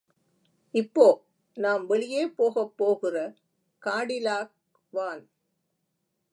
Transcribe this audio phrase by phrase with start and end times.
[0.73, 1.05] இப்போ,
[1.57, 3.15] நாம் வெளியே போகப் போகிற
[3.81, 4.53] காடிலாக்
[4.93, 5.23] வான்.